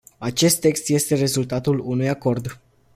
[0.17, 2.59] Acest text este rezultatul unui acord.